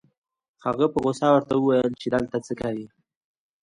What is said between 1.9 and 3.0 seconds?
چې دلته څه کوې؟